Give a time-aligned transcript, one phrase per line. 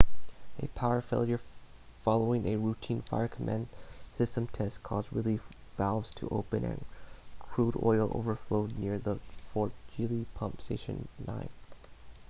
[0.59, 1.39] a power failure
[2.01, 3.67] following a routine fire-command
[4.11, 6.83] system test caused relief valves to open and
[7.37, 9.19] crude oil overflowed near the
[9.53, 11.47] fort greely pump station 9